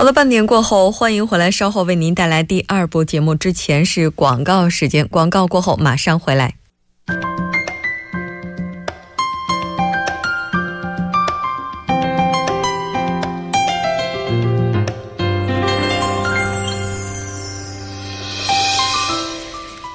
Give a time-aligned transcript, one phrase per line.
[0.00, 1.50] 好了，半点过后，欢迎回来。
[1.50, 6.54] 稍后为您带来第二部节目，之前是广告时间，广告过后马上回来。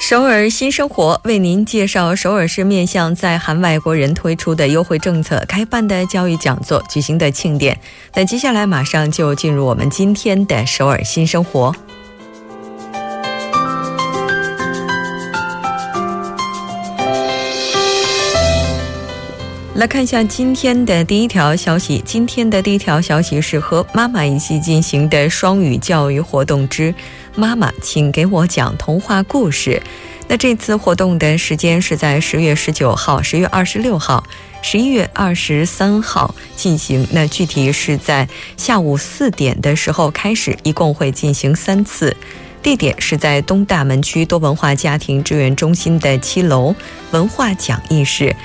[0.07, 7.75] 首尔新生活为您介绍首尔市面向在韩外国人推出的优惠政策、开办的教育讲座、举行的庆典。
[8.13, 11.75] 那接下来马上就进入我们今天的首尔新生活。
[19.73, 22.01] 来看一下今天的第一条消息。
[22.05, 26.93] 今天的第一条消息是和妈妈一起进行的双语教育活动之。
[27.35, 29.81] 妈妈，请给我讲童话故事。
[30.27, 34.23] 那这次活动的时间是在十月十九号、十月二十六号、
[34.61, 37.07] 十一月二十三号进行。
[37.11, 38.27] 那具体是在
[38.57, 42.15] 下午四点的时候开始，一共会进行三次。
[42.63, 46.73] 地点是在东大门区多文化家庭支援中心的七楼
[47.11, 48.35] 文化讲义室。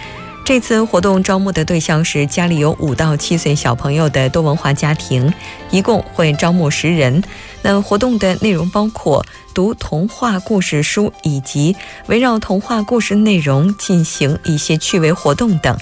[0.44, 5.32] 这次活动招募的对象是家里有五到七岁小朋友的多文化家庭，
[5.70, 7.22] 一共会招募十人。
[7.62, 15.77] 那活动的内容包括读童话故事书，以及围绕童话故事内容进行一些趣味活动等。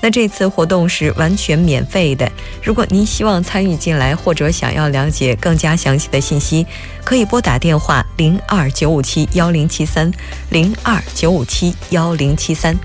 [0.00, 2.30] 那这次活动是完全免费的。
[2.62, 6.66] 如果您希望参与进来，或者想要了解更加详细的信息，
[7.02, 10.12] 可以拨打电话零二九五七幺零七三
[10.50, 12.78] 零二九五七幺零七三。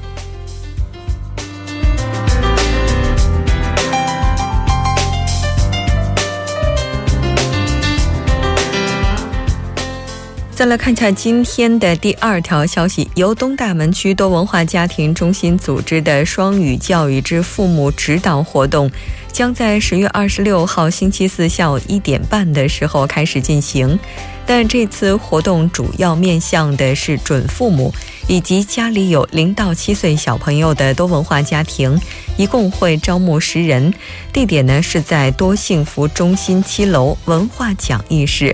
[10.59, 18.91] 再来看一下今天的第二条消息，由东大门区多文化家庭中心组织的双语教育之父母指导活动，
[19.31, 23.97] 将在十月二十六号星期四下午一点半的时候开始进行。
[24.45, 27.93] 但这次活动主要面向的是准父母
[28.27, 31.97] 以及家里有零到七岁小朋友的多文化家庭，
[32.35, 33.93] 一共会招募十人。
[34.33, 38.53] 地点呢是在多幸福中心七楼文化讲义室。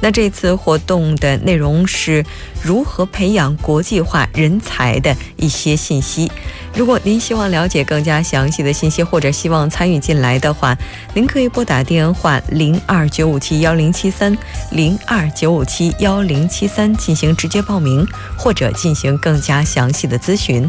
[0.00, 2.24] 那这次活动的内容是
[2.62, 6.30] 如何培养国际化人才的一些信息。
[6.74, 10.76] 如果您希望了解更加详细的信息，或者希望参与进来的话，
[11.14, 14.36] 您可以拨打电话零二九五七幺零七三
[14.72, 20.68] 零二九五七幺零七三进行直接报名，或者进行更加详细的咨询。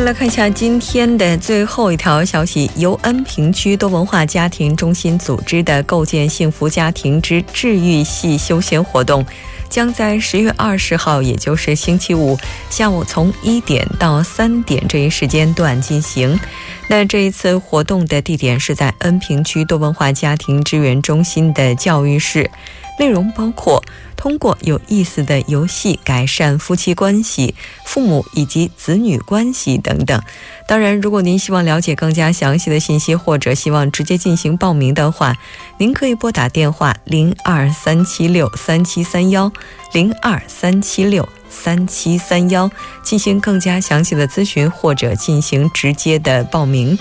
[0.00, 9.22] 再来看一下今天的最后一条消息，由恩平区多文化家庭中心组织的“构建幸福家庭之治愈系休闲活动”，
[9.68, 12.34] 将在十月二十号，也就是星期五
[12.70, 16.40] 下午从一点到三点这一时间段进行。
[16.88, 22.50] 那这一次活动的地点是在恩平区多文化家庭支援中心的教育室，
[23.00, 23.82] 内容包括。
[24.16, 27.54] 通过有意思的游戏改善夫妻关系、
[27.86, 30.22] 父母以及子女关系等等。
[30.68, 35.34] 当然，如果您希望了解更加详细的信息，或者希望直接进行报名的话，
[35.78, 39.50] 您可以拨打电话零二三七六三七三幺
[39.94, 41.26] 零二三七六。
[41.50, 42.70] 三七三幺
[43.02, 46.96] 进行更加详细的咨询或者进行直接的报名。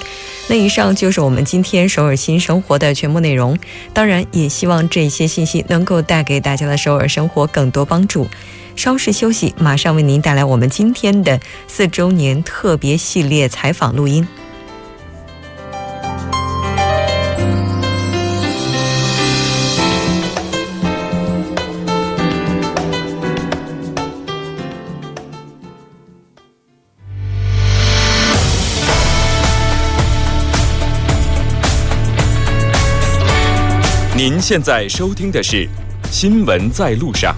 [0.48, 3.58] 那以上就是我们今天首尔新生活的全部内容。
[3.94, 8.28] 当然，也希望这些信息能够带给大家的首尔生活更多帮助。
[8.76, 14.28] 稍事休息，马上为您带来我们今天的四周年特别系列采访录音。
[34.22, 35.66] 您现在收听的是
[36.12, 37.34] 《新闻在路上》。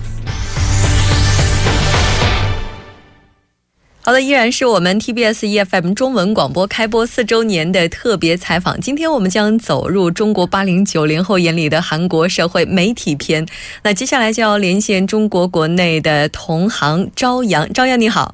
[4.02, 8.82] 好的，依然是我们 TBS EFM 中文广播开播四周年的特别采访。
[8.82, 13.46] 今天我们将走入中国八零九零后眼里的韩国社会媒体篇。
[13.84, 17.72] 那接下来就要连线中国国内的同行朝阳。
[17.72, 18.34] 朝阳你好，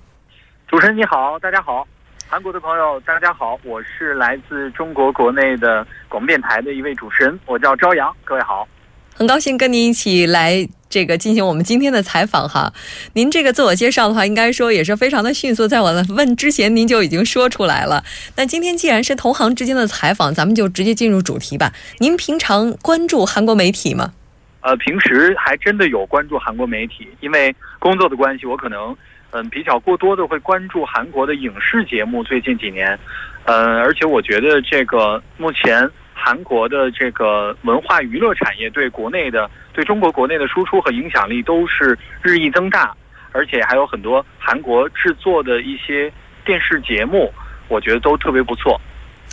[0.69, 1.85] 主持人你好，大家好，
[2.29, 8.67] 韩国的朋友大家好，我是来自中国国内的广播电台的一位主持人，我叫朝阳，各位好，
[9.15, 10.67] 很高兴跟您一起来。
[10.89, 12.73] 这个进行我们今天的采访哈，
[13.13, 18.03] 您这个自我介绍的话，应该说也是非常的迅速，在我问之前您就已经说出来了。
[18.35, 21.73] 那今天既然是同行之间的采访，咱们就直接进入主题吧。
[21.99, 24.13] 您平常关注韩国媒体吗？
[24.61, 28.95] 呃，平时还真的有关注韩国媒体，因为工作的关系，我可能
[29.31, 32.23] 嗯比较过多的会关注韩国的影视节目。
[32.23, 32.97] 最近几年，
[33.45, 35.89] 嗯，而且我觉得这个目前。
[36.19, 42.93] 韩国的这个文化娱乐产业对国内的、对中国国内的输出和影响力都是日益增大，
[43.31, 46.11] 而且还有很多韩国制作的一些
[46.43, 47.31] 电视节目，
[47.67, 48.81] 我觉得都特别不错。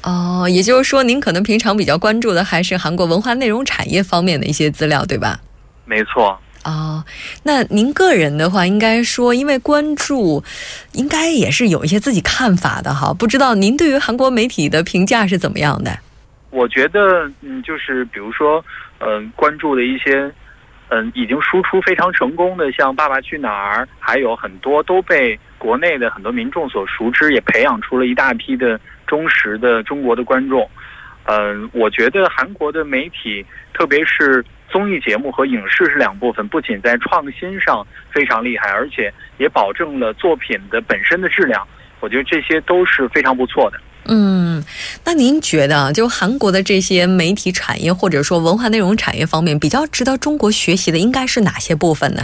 [0.04, 5.40] 哦，也就是说，您可能平常比较关注的还是韩国文化内容产业方面的一些资料，对吧？
[5.86, 6.38] 没错。
[6.64, 7.04] 哦，
[7.42, 10.42] 那您个人的话，应该说，因为关注，
[10.92, 13.12] 应该也是有一些自己看法的哈。
[13.12, 15.90] 不知道您对于韩国媒体的评价是怎么样的？
[16.50, 18.64] 我觉得，嗯，就是比如说，
[19.00, 20.32] 嗯，关注的一些，
[20.88, 30.66] 嗯，已经输出非常成功的，像《爸爸去哪儿》，还有很多都被国内的很多民众所熟知，也培养出了一大批的忠实的中国的观众。
[31.24, 34.44] 嗯，我觉得韩国的媒体，特别是
[34.74, 41.64] 综艺节目和影视是两部分，不仅在创新上非常厉害，而且也保证了作品的本身的质量。
[42.00, 43.80] 我觉得这些都是非常不错的。
[44.06, 44.60] 嗯，
[45.04, 52.22] 那您觉得，就韩国的这些媒体产业或者说文化内容产业方面，比较值得中国学习的，应该是哪些部分呢？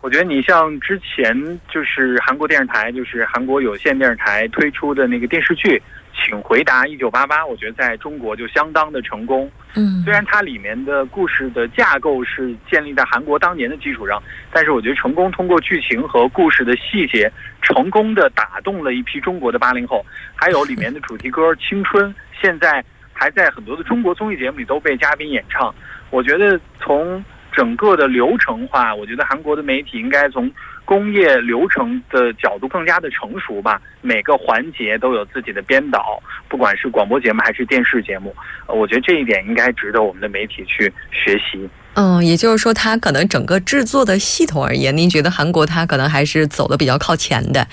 [0.00, 1.36] 我觉得你像之前
[1.70, 5.82] 就是韩国电视台，就是韩国有线电视台推出的那个电视剧。
[6.14, 9.50] 请回答一九八八，我觉得在中国就相当的成功。
[9.74, 14.22] 嗯，虽然它里面的故事的架构是建立在韩国当年的基础上，
[14.52, 17.30] 但是我觉得成功通过剧情和故事的细节，
[17.62, 20.04] 成功的打动了一批中国的八零后。
[20.34, 22.10] 还有里面的主题歌《青春》，
[22.40, 25.74] 现在还在很多的中国综艺节目里都被嘉宾演唱。
[26.10, 30.50] 我觉得从整个的流程化，我觉得韩国的媒体应该从。
[30.86, 38.34] 工业流程的角度更加的成熟吧，每个环节都有自己的编导，不管是广播节目还是电视节目，
[38.66, 41.68] 我觉得这一点应该值得我们的媒体去学习。
[41.94, 47.64] 嗯，也就是说，它可能整个制作的系统而言，您觉得韩国它可能还是走的比较靠前的。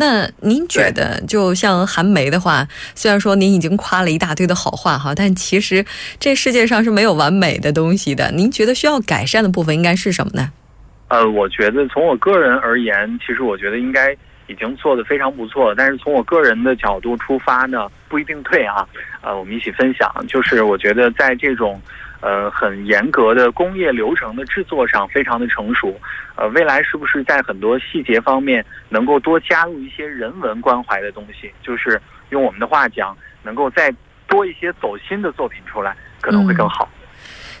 [0.00, 5.84] 那您觉得，就像韩梅的话，虽然说您已经夸了一大堆的好话哈，但其实
[6.20, 8.30] 这世界上是没有完美的东西的。
[8.30, 10.52] 您觉得需要改善的部分应该是什么呢？
[11.08, 14.12] 呃，我觉得从我个人而言，其实我觉得应该
[14.46, 15.74] 已经做得非常不错。
[15.74, 18.86] 但是从我个人的角度出发呢，不一定对啊。
[19.20, 21.80] 呃，我们一起分享，就是我觉得在这种
[22.20, 25.98] 呃很严格的工业流程的制作上非常的成熟。
[26.36, 31.50] 呃，未来是不是在很多细节方面能够多加入一些人文关怀的东西？
[31.62, 32.00] 就是
[32.30, 33.92] 用我们的话讲，能够再
[34.26, 36.88] 多一些走心的作品出来，可能会更好。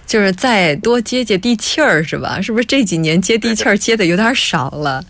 [0.06, 2.40] 就是再多接接地气儿，是吧？
[2.40, 5.02] 是不是这几年接地气儿接的有点少了？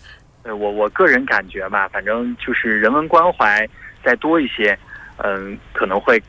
[0.43, 3.67] 对我我个人感觉吧，反正就是人文关怀
[4.03, 4.77] 再多一些，
[5.23, 6.21] 嗯，可能会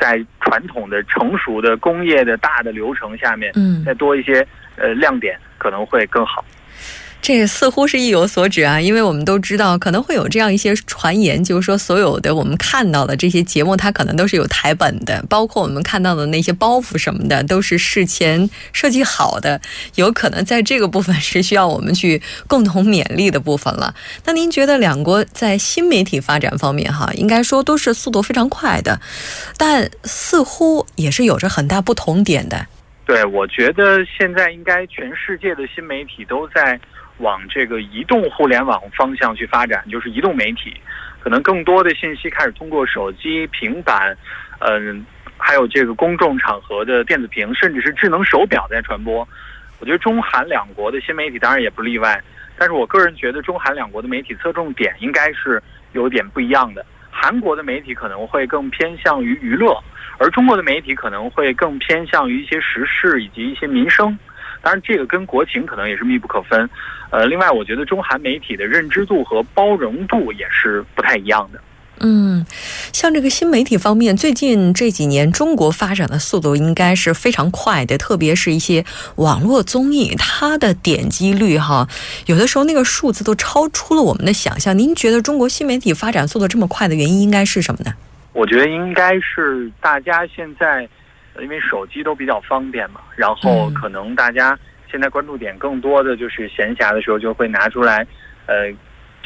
[0.00, 6.44] 在传统的成熟的工业的大的流程下面，嗯，再多一些呃亮点，可能会更好。
[7.26, 19.60] 这似乎是意有所指啊，因为我们都知道可能会有这样一些传言，就是说所有的我们看到的这些节目，它可能都是有台本的，包括我们看到的那些包袱什么的，都是事前设计好的。
[19.96, 23.92] 有可能在这个部分是需要我们去共同勉励的部分了。
[24.24, 29.00] 那您觉得两国在新媒体发展方面，哈，应该说都是速度非常快的，
[29.56, 32.64] 但似乎也是有着很大不同点的。
[33.04, 36.78] 对，我觉得现在应该全世界的新媒体都在。
[37.18, 40.74] 往这个移动互联网方向去发展，就是移动媒体，
[41.20, 44.16] 可能更多的信息开始通过手机、平板，
[44.60, 45.04] 嗯，
[45.38, 49.26] 还有这个公众场合的电子屏，甚至是智能手表在传播。
[49.78, 52.22] 我觉得中韩两国的新媒体当然也不例外，
[52.56, 56.84] 但是我个人觉得中韩两国的媒体侧重点应该是有点不一样的。
[57.10, 59.74] 韩国的媒体可能会更偏向于娱乐，
[60.18, 64.18] 而中国的媒体可能会更偏向于一些时事以及一些民生。
[64.66, 66.68] 当然，这个跟国情可能也是密不可分。
[67.10, 71.60] 呃，另外，我觉得中韩媒体的认知度和包容度也是不太一样的。
[72.00, 72.44] 嗯，
[72.92, 81.86] 像这个新媒体方面，最近这几年中国发展的速度应该是非常快的，特别是一些网络综艺，它的点击率哈，
[82.26, 84.76] 有的时候那个数字都超出了我们的想象。
[84.76, 87.92] 您觉得中国新媒体发展速度这么快的原因应该是什么呢？
[88.32, 90.88] 我觉得应该是大家现在
[91.42, 94.58] 因为手机都比较方便嘛，然后可能大家
[94.90, 98.06] 现在关注点更多的就是闲暇的时候就会拿出来，
[98.46, 98.72] 呃。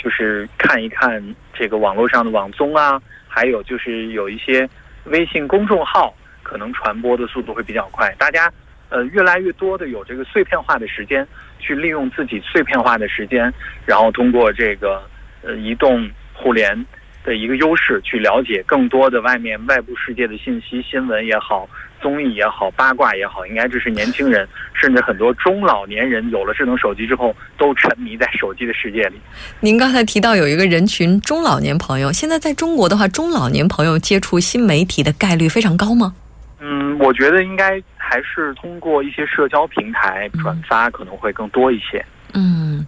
[0.03, 2.99] 就是看一看这个网络上的网综啊，
[3.29, 4.67] 还有就是有一些
[5.05, 8.11] 微信公众号，可能传播的速度会比较快。
[8.17, 8.51] 大家
[8.89, 13.53] 呃越来越多的有这个碎片化的时间，去利用自己碎片化的时间，
[13.85, 15.03] 然后通过这个
[15.43, 16.87] 呃移动互联。
[17.23, 21.69] 的一个优势，去了解更多的外面外部世界的信息、新闻也好、
[22.01, 29.21] 综艺也好、八卦也好，应该这是年轻人，甚至很多中老年人有了智能手机之后，都沉迷在手机的世界里。
[29.61, 36.15] 您刚才提到有一个人群中老年朋友，现在在中国的话，中老年朋友接触新媒体的概率非常高吗？
[36.61, 41.99] 嗯，我觉得应该还是通过一些社交平台转发可能会更多一些。
[41.99, 42.20] 嗯。
[42.35, 42.87] 嗯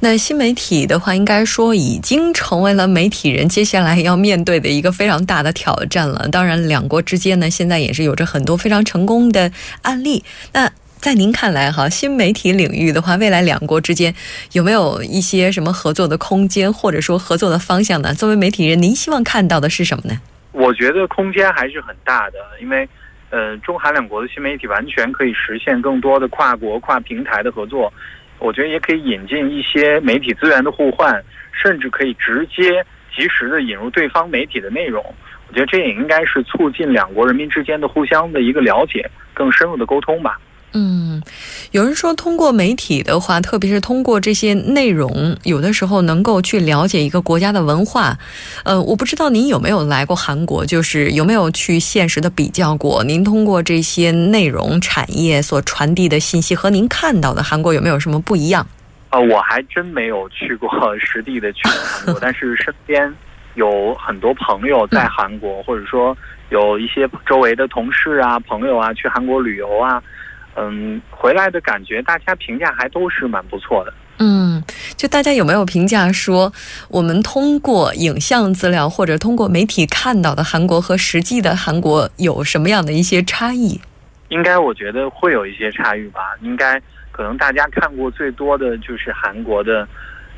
[0.00, 6.28] 那新媒体的话，应该说已经成为了媒体人接下来要面对的一个非常大的挑战了。
[6.30, 9.50] 当然，两国之间呢，现在也是有着很多非常成功的
[9.82, 10.22] 案例。
[10.52, 14.14] 那在您看来，哈，新媒体领域的话，未来两国之间
[14.52, 18.12] 有没有一些什么合作的空间，或者说合作的方向呢？
[18.12, 20.18] 作为媒体人，您希望看到的是什么呢？
[20.52, 22.86] 我觉得空间还是很大的，因为，
[23.30, 27.90] 呃，中韩两国的新媒体完全可以实现更多的跨国、跨平台的合作。
[28.44, 32.84] 我觉得也可以引进一些媒体资源的互换，甚至可以直接
[33.16, 35.02] 及时的引入对方媒体的内容。
[35.48, 40.38] 我觉得这也应该是促进两国人民之间的互相的一个了解，更深入的沟通吧。
[40.74, 41.22] 嗯，
[41.74, 48.16] 有人说通过媒体的话，特别是通过这些内容，有的时候能够去了解一个国家的文化。
[48.62, 53.02] 呃，我不知道您有没有来过韩国，就是有没有去现实的比较过？
[53.02, 58.64] 您通过这些内容产业所传递的信息和您看到的韩国有没有什么不一样？
[59.10, 60.70] 啊，我还真没有去过
[61.04, 63.12] 实地的去韩国，但是身边
[63.56, 66.16] 有很多朋友在韩国，或者说
[66.50, 70.00] 有一些周围的同事啊、朋友啊去韩国旅游啊。
[70.56, 73.92] 嗯，回来的感觉，大家评价还都是蛮不错的。
[74.18, 74.62] 嗯，
[74.96, 76.52] 就大家有没有评价说，
[76.88, 83.80] 我们通过影像资料或者通过媒体看到的韩国和实际的韩国有什么样的一些差异？
[84.28, 86.20] 应该我觉得会有一些差异吧。
[86.40, 86.80] 应该
[87.10, 89.86] 可能大家看过最多的就是韩国的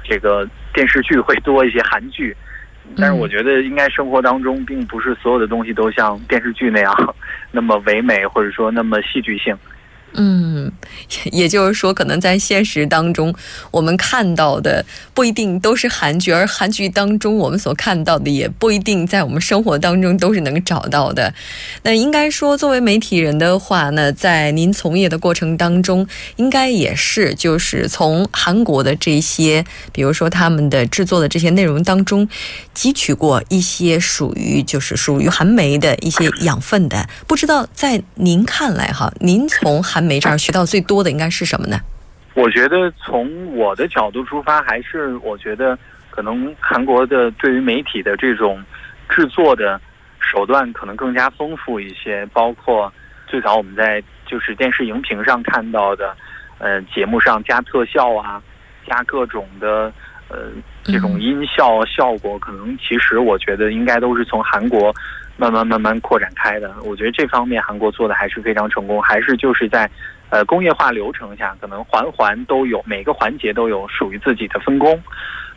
[0.02, 2.34] 这个电视剧会多一些韩剧，
[2.96, 7.14] 但是我觉得应该生活当中并不是所有的东西都像电视剧那样
[7.52, 9.54] 那么唯美，或者说那么戏剧性。
[10.16, 10.72] 嗯，
[11.30, 13.34] 也就是说，可能在现实当中，
[13.70, 21.34] 我们看到的不一定都是韩剧，而韩剧当中我们所看到的也不一定在我们生活当中都是能找到的。
[21.82, 26.06] 那应该说，作为媒体人的话呢，在您从业的过程当中，
[26.36, 32.26] 应该也是就是从韩国的这些，比如说他们的制作的这些内容当中，
[32.74, 37.06] 汲取过一些属于就是属于韩媒的一些养分的。
[37.26, 41.76] 不知道在您看来哈，您从韩媒这儿学到最多的应该是什么呢？
[42.34, 45.78] 我觉得从我的角度出发，还是我觉得
[46.10, 48.62] 可能韩国的对于媒体的这种
[49.08, 49.80] 制作的
[50.20, 52.92] 手段可能更加丰富一些，包括
[53.26, 56.14] 最早我们在就是电视荧屏上看到的，
[56.58, 58.42] 呃，节目上加特效啊，
[58.86, 59.92] 加各种的
[60.28, 60.50] 呃
[60.84, 64.94] 这种音效效果，可能其实我觉得应该都是从韩国。
[65.36, 69.88] 慢慢慢慢扩展开的，我觉得这方面韩国做的还是非常成功，还是就是在，
[70.30, 74.98] 呃，工业化流程下，可能环环都有每个环节都有属于自己的分工。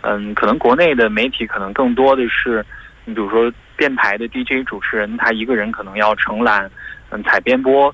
[0.01, 2.65] 嗯，可能国内的媒体可能更多的是，
[3.05, 6.69] 你比如说电台的 DJ 主持人，他一个人可能要承揽
[7.09, 7.93] 嗯采编播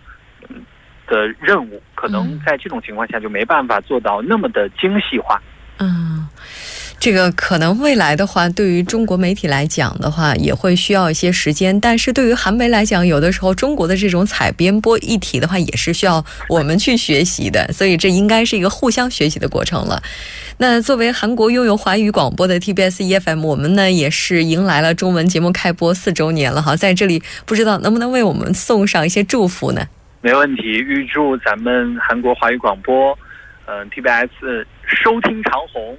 [1.07, 5.39] 的任务，可能在这种情况下就没办法做到那么的精细化。
[5.39, 5.54] 嗯。
[6.99, 11.79] 这个可能未来的话，对于中国媒体来讲的话，也会需要一些时间。
[11.79, 17.71] 但是对于韩媒来讲，有的时候中国的这种采编播一体的话，也是需要我们去学习的。
[17.71, 20.01] 所以这应该是一个互相学习的过程了。
[20.57, 26.75] 那作为韩国拥有华语广播的 TBS EFM，我们呢也是迎来了中文节目开播四周年了哈。
[26.75, 29.85] 在这里，不知道能不能为我们送上一些祝福呢？
[30.21, 33.15] 没问题，预祝咱们韩国华语广播，
[33.67, 35.95] 嗯，TBS 收听长虹。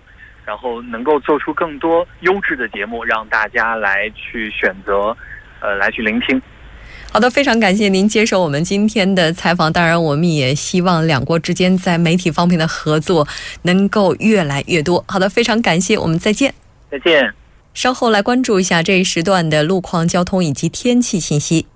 [0.47, 5.17] 然后能够做出更多优质的节目，让大家来去选择，
[5.61, 6.41] 呃，来去聆听。
[7.12, 9.73] 好的，非常感谢您接受我们今天的采访。
[9.73, 13.26] 当然，我们也希望两国之间在媒体方面的合作
[13.62, 15.05] 能够越来越多。
[15.09, 16.55] 好的，非常感谢，我们再见。
[16.91, 17.33] 再见。
[17.75, 21.67] 稍后来关注一下这一时段的路况、交通以及天气信息。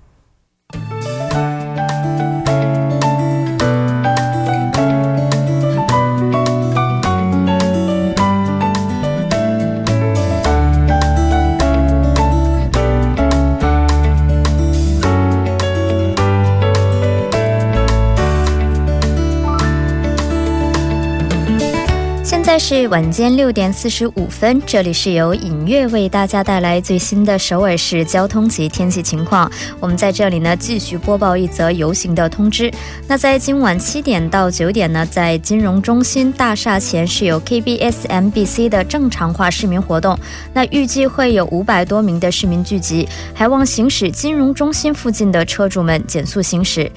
[22.63, 29.51] 是晚间六点四十五分，这里是由影月为大家带来最新的首尔市交通及天气情况。
[29.79, 32.71] 我们在这里呢继续播报一则游行的通知。
[33.07, 40.17] 那在今晚七点到九点呢，在金融中心大厦前是有 KBS MBC 的正常化市民活动。
[40.53, 46.89] 那预计会有五百多名的市民聚集，还望行驶金融中心附近的车主们减速行驶。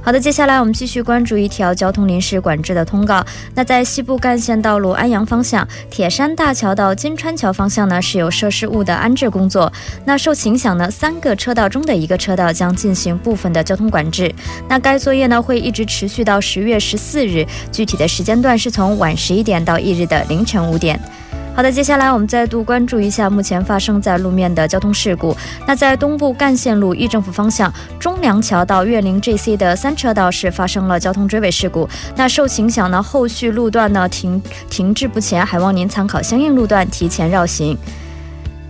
[0.00, 3.22] 好的，接下来我们继续关注一条交通临时管制的通告。
[3.54, 9.70] 那在西部干线道路安阳方向，铁山大桥到金川桥方向呢是有设施物的安置工作。
[10.06, 14.34] 那受影响呢，三个车道中的一个车道将进行部分的交通管制。
[14.66, 20.98] 那该作业呢会一直持续到十月十四日，具体的时间段是从晚十一点到翌日的凌晨五点。
[21.54, 25.36] 好的，接下来我们再度关注一下目前发生在路面的交通事故。
[25.66, 31.88] 那在东部干线路易政府方向，中梁桥到岳林 GC 的三车道是发生了交通追尾事故。
[32.14, 34.40] 那受影响呢，后续路段呢停
[34.70, 37.76] 停滞不前，还望您参考相应路段提前绕行。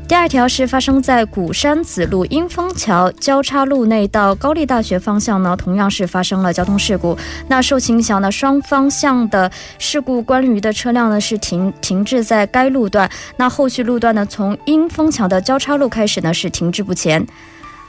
[0.08, 7.14] 第二条是发生在古山子路英丰桥交叉路内到高丽大学方向呢，同样是发生了交通事故。
[7.48, 13.08] 那受其影响呢，双方向的事故关于的车辆呢是停停滞在该路段。
[13.36, 17.26] 那后续路段呢，从英丰桥的交叉路开始呢是停滞不前。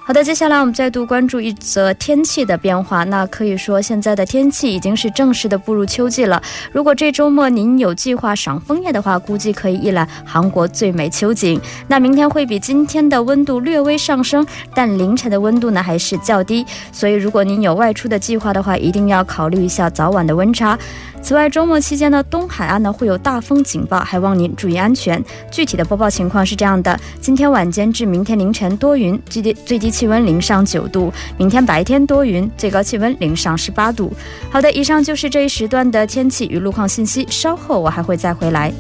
[0.10, 3.04] 好的，接下来我们再度关注一则天气的变化。
[3.04, 6.42] 那可以说，现在的天气已经是正式的步入秋季了。
[6.72, 11.62] 如果这周末您有计划赏枫叶的话，估计可以一览韩国最美秋景。
[11.88, 16.66] 那明天会比今天的温度略微上升，但凌晨的温度呢还是较低。
[16.92, 20.76] 所以，如果您有外出的计划的话，一定要考虑一下早晚的温差。
[21.22, 25.24] 此外，周末期间呢，东海岸呢会有大风警报，还望您注意安全。
[25.52, 34.12] 具体的播报情况是这样的：今天晚间至明天凌晨多云，最低最低气温零上九度；明天白天多云，最高气温零上十八度。
[34.50, 38.74] 好的，以上就是这一时段的天气与路况信息，稍后我还会再回来。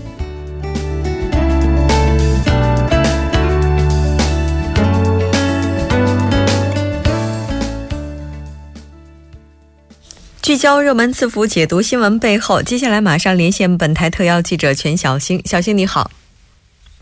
[10.49, 12.63] 聚焦热门字符，解读新闻背后。
[12.63, 15.39] 接下来马上连线本台特邀记者全小星。
[15.45, 16.09] 小星你好，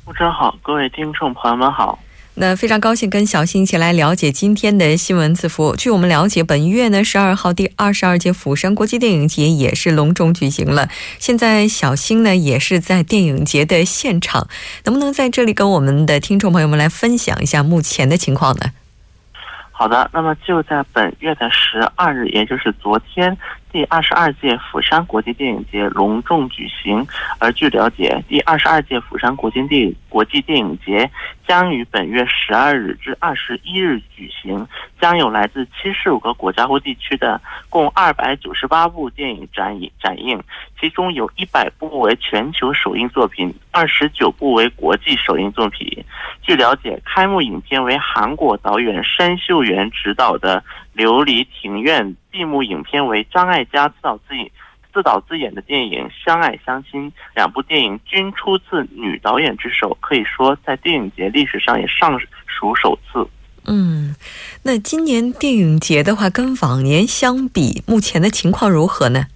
[0.05, 1.97] 主持人好，各位听众朋友们好。
[2.33, 5.77] 那非常高兴跟小星一起来了解今天的新闻字符。
[5.77, 10.89] 据我们了解，本月呢十二号第二十二届釜山国际电影节也是隆重举行了。
[11.17, 14.49] 现在小星呢也是在电影节的现场，
[14.83, 18.71] 能不能在这里跟我们的听众朋友们来分享一下目前的情况呢？
[19.79, 23.37] 好的，那么就在本月的十二日，也就是昨天。
[23.71, 27.05] 第二十二届釜山国际电影节隆重举行，
[27.37, 31.09] 而据了解，第二十二届釜山国际电国际电影节
[31.45, 34.65] 将于本月十二日至二十一日举行，
[34.99, 40.41] 将有来自七十五个国家或地区的共二百九十八部电影展映展映，
[40.79, 45.85] 其中有一百部为全球首映作品，二十九部为国际首映作品。
[46.41, 50.63] 据了解，开幕影片为韩国导演山秀元执导的。
[50.97, 54.49] 《琉璃庭院》闭幕影片为张艾嘉自导自演、
[54.91, 63.29] 自导自演的电影《相爱相亲》，两部电影均出自女导演之手，可以说在电影节历史上也尚属首次。
[63.65, 64.15] 嗯，
[64.63, 69.27] 那今年电影节的话，跟往年相比，目前的情况如何呢？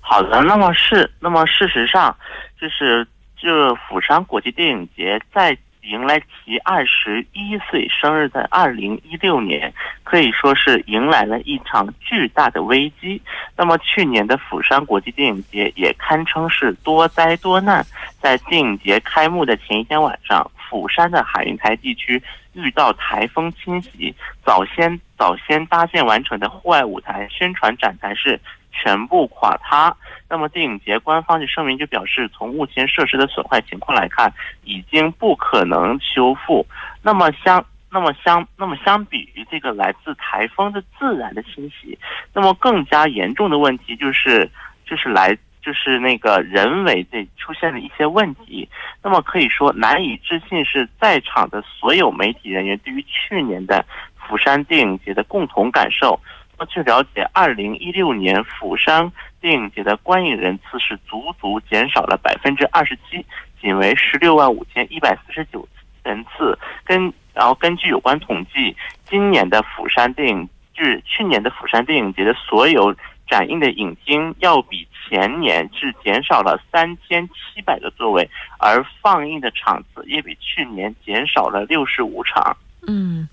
[0.00, 2.16] 好的，那么是，那么事实上，
[2.60, 3.06] 就是
[3.40, 5.56] 这釜山国际电影节在。
[5.86, 9.72] 迎来其二十一岁生日的二零一六年，
[10.02, 13.22] 可以说是迎来了一场巨大的危机。
[13.56, 17.84] 那么去年的釜山国际电影节也堪称是多灾多难。
[18.20, 22.20] 在电影节开幕的前一天晚上，釜山的海云台地区
[22.54, 24.12] 遇到台风侵袭，
[24.44, 28.40] 早先早先搭建完成的户外舞台、宣传展台是
[28.76, 29.96] 全部垮塌。
[30.28, 34.32] 那么电影节官方就声明就表示，从目前设施的损坏情况来看，
[34.64, 36.66] 已经不可能修复。
[37.02, 41.98] 那么相那么相那么相比于这个来自台风的自然的侵袭，
[42.34, 44.50] 那么更加严重的问题就是
[44.84, 48.68] 就是来就是那个人为这出现了一些问题。
[49.02, 53.84] 那么可以说难以置信是在场的所有媒体人员对于去年的
[54.16, 56.20] 釜山电影节的共同感受。
[56.64, 63.24] 据了解，二零一六年釜山电影节的观影人次是足足减少了百分之二十七，
[63.60, 65.68] 仅为十六万五千一百四十九
[66.02, 66.58] 人次。
[66.84, 68.74] 根然后根据有关统计，
[69.08, 72.94] 今年的釜山电影就是去年的釜山电影节的所有
[73.28, 82.56] 展映的影厅，要比前年是减少了三千七百个座位，而放映的场次也比去年减少了六十五场。
[82.88, 83.28] 嗯。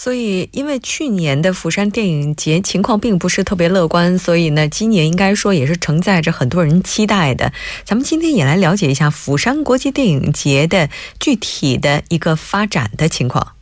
[0.00, 7.52] 所以，因为去年的釜山电影节情况并不是特别乐观，所以呢，今年应该说也是承载着很多人期待的。
[7.82, 13.54] 咱们今天也来了解一下釜山国际电影节的具体的一个发展的情况。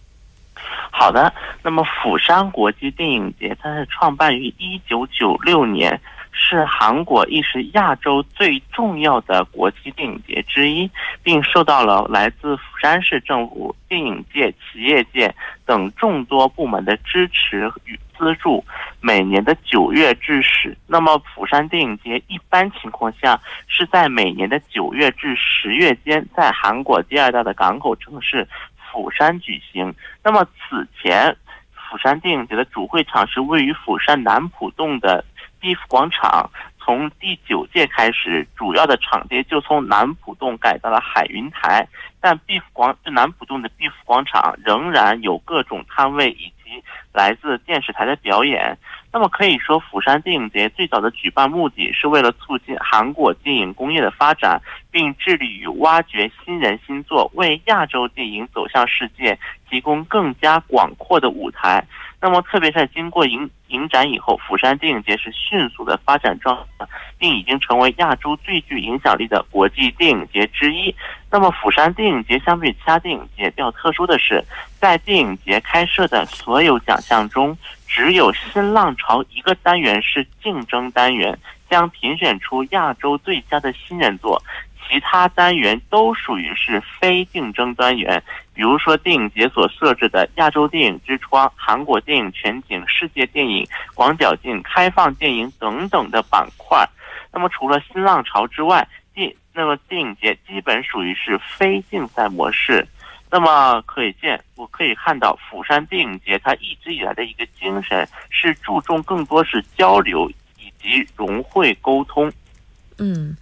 [0.90, 5.98] 好的，那么釜山国际电影节它是创办于一九九六年。
[6.38, 10.88] 是韩国亦是亚洲最重要的国际电影节之一，
[11.22, 18.62] 并受到了来自釜山市政府、电影界、企业界等众多部门的支持与资助。
[19.00, 28.46] 每年的九月至十，那么釜山电影节一般情况下是在每年的九月至十月间，在韩国第二大的港口城市
[28.92, 29.92] 釜山举行。
[30.22, 31.34] 那么此前，
[31.72, 35.24] 釜山电影节的主会场是位于釜山南浦洞的。
[35.66, 36.48] 毕福广场
[36.78, 41.84] 从第九届开始，主要的场地就从南浦洞改到了海云台，
[42.20, 46.80] 但毕福广南浦洞的毕福广场仍然有各种摊位以及
[47.12, 48.78] 来自电视台的表演。
[49.12, 59.36] 那么可以说，釜山电影节最早的举办目的是为了促进韩国电影工业的发展，并致力于挖掘新人新作，为亚洲电影走向世界
[59.68, 61.84] 提供更加广阔的舞台。
[62.20, 70.94] 那么，特别是经过影影展以后，釜山电影节是迅速的发展壮大，并已经成为亚洲最具影响力的国际电影节之一。
[71.30, 74.42] 那么，釜山电影节相比其他电影节比较特殊的是，
[74.80, 84.42] 在电影节开设的所有奖项中，只有新浪潮一个单元是竞争单元，将评选出亚洲最佳的新人作。
[84.88, 88.22] 其他单元都属于是非竞争单元，
[88.54, 96.88] 比如说电影节所设置的亚洲电影之窗、韩国电影全景、世界电影、广角镜、开放电影等等的板块。
[97.32, 102.86] 那么除了新浪潮之外，电那么电影节基本属于是非竞赛模式。
[103.28, 112.32] 那么可以见，我可以看到釜山电影节它一直以来的一个精神是注重更多是交流以及融会沟通。
[112.98, 113.36] 嗯。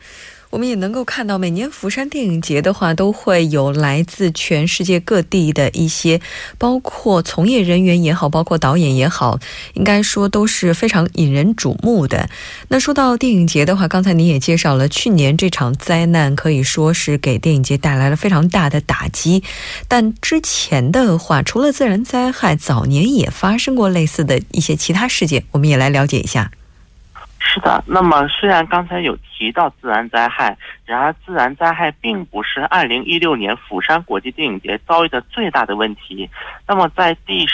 [0.55, 6.21] 我们也能够看到，每年釜山电影节的话，都会有来自全世界各地的一些，
[6.59, 9.40] 包括从业人员也好，包括导演也好，
[9.73, 12.31] 应该说都是非常引人瞩目的。
[12.69, 19.43] 那说到电影节的话，刚才您也介绍了，去年这场灾难可以说是给电影节带来了非常大的打击。
[19.88, 26.53] 但之前的话，除了自然灾害，早年也发生过类似的一些其他事件，我们也来了解一下。
[27.47, 36.29] 是的，那么虽然刚才有提到自然灾害，然而自然灾害并不是二零一六年釜山国际电影节遭遇的最大的问题。
[36.67, 37.47] 那么在第，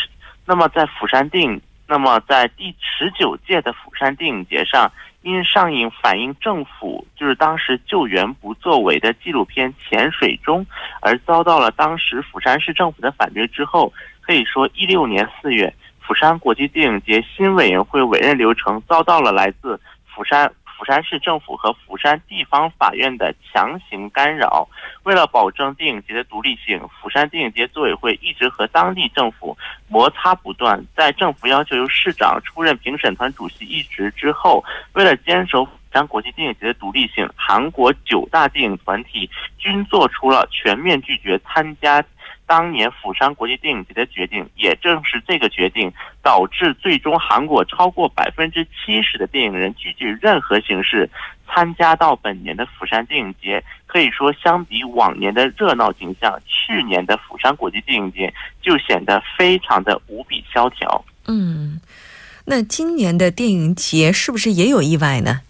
[0.47, 4.91] 那么在釜山电影，那么在第十九届的釜山电影节上，
[5.23, 10.65] 因上映反映政府就是当时救援不作为的纪录片《潜水中》，
[11.03, 15.75] 而遭到了当时釜山市政府的反对之后，可以说一六年四月。
[16.11, 19.81] 釜山国际电影节新委员会委任流程遭到了来自
[20.13, 24.69] 釜山釜山市政府和釜山地方法院的强行干扰。
[25.05, 30.85] 为了保证电影节的独立性，釜山电影节组委会一直和当地政府摩擦不断。
[30.97, 42.05] 在政府要求由市长出任评审团主席一职之后，为了坚守釜山国际电影节的独立性，韩国九大电影团体均做出了全面拒绝参加。
[42.51, 45.89] 当年釜山国际电影节的决定，也正是这个决定
[46.21, 51.09] 导致最终韩国超过百分之七十的电影人拒绝任何形式
[51.47, 53.63] 参加到本年的釜山电影节。
[53.87, 61.05] 可以说，相比往年的热闹景象，去年的釜山国际电影节就显得非常的无比萧条。
[61.29, 61.81] 嗯，
[62.47, 65.43] 那今年的电影节是不是也有意外呢？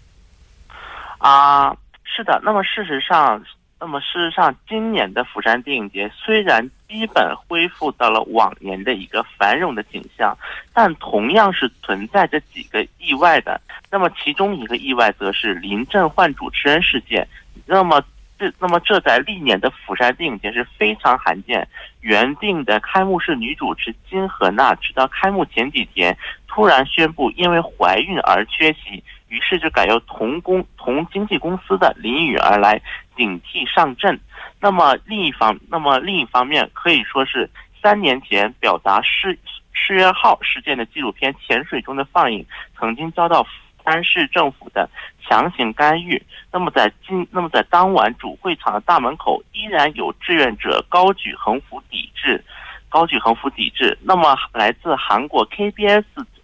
[1.17, 2.39] 啊，是的。
[2.43, 3.43] 那么事实上。
[3.83, 10.37] 那么，事实上，今年的釜山电影节虽然基本恢复到了往年的一个繁荣的景象，
[10.71, 13.59] 但同样是存在着几个意外的。
[13.89, 17.27] 那么，其中一个意外则是临阵换主持人事件。
[17.65, 17.99] 那么，
[18.37, 21.67] 这那么这在历年的釜山电影节是非常罕见。
[22.01, 26.15] 原定的开幕式女主持金荷娜，直到开幕前几天
[26.47, 29.03] 突然宣布因为怀孕而缺席。
[29.31, 32.81] 于是就改由同公同经纪公司的林雨儿来
[33.15, 34.19] 顶替上阵。
[34.59, 37.49] 那么另一方，那么另一方面可以说是
[37.81, 39.39] 三年前表达世
[39.71, 42.39] 世约号事件的纪录片《潜水中的放映》
[42.77, 43.47] 曾经遭到
[43.85, 44.89] 山市政府的
[45.23, 46.21] 强行干预。
[46.51, 52.43] 那么在今，那么在当晚主会场的大门口，依然有志愿者高举横幅抵制，
[52.89, 53.97] 高举横幅抵制。
[54.01, 56.03] 那么来自韩国 KBS。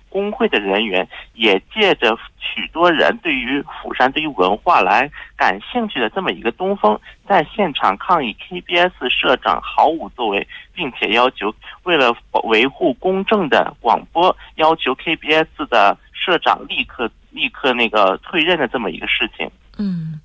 [0.09, 19.49] 工会的人员也借着许多人对于釜山、对于文化来感兴趣的这么一个东风，在现场抗议 KBS 社长毫无作为，并且要求为了维护公正的广播，要求 KBS 的社长立刻立刻那个退任的这么一个事情。
[19.77, 20.19] 嗯，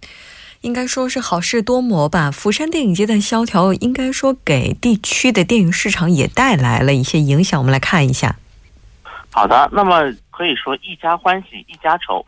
[0.62, 2.30] 应该说是好事多磨吧。
[2.30, 7.60] 釜山电影节的萧条，应该说给地区的电影市场也带来了一些影响。
[7.60, 8.36] 我们来看一下。
[9.34, 10.02] 好的，那么
[10.42, 12.26] 可以说一家欢喜一家愁，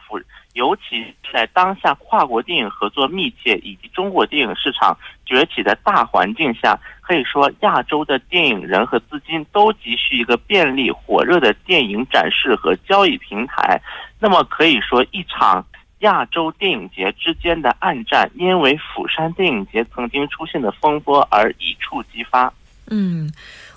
[0.52, 4.96] 尤其在当下跨国电影合作密切以及中国电影市场
[5.26, 13.80] 崛起的大环境下，可以说亚洲的电影人和资金都急需一个便利火热的电影展示和交易平台。
[14.20, 15.66] 那么可以说，一场
[15.98, 22.52] 亚洲电影节之间的暗战，因为釜山电影节曾经出现的风波而一触即发。
[22.86, 23.28] 嗯。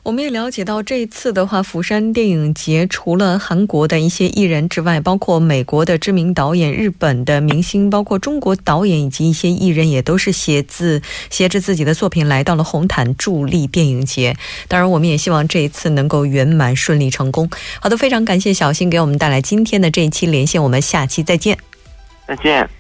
[0.07, 14.33] 我们也了解到，这一次的话，釜山电影节除了韩国的一些艺人之外，包括美国的知名导演、日本的明星，包括中国导演以及一些艺人，也都是携自携着自己的作品来到了红毯助力电影节。
[14.69, 17.49] 当然，我们也希望这一次能够圆满顺利成功。
[17.81, 21.57] 好的，非常感谢小新给我们带来今天的这一期连线，我们下期再见。
[22.25, 22.76] 再见。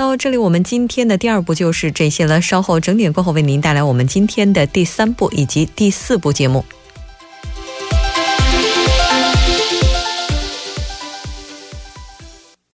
[0.00, 2.40] 到这里，我们今天的第二部就是这些了。
[2.40, 6.64] 稍后整点过后，为您带来我们今天的第三部以及第四部节目。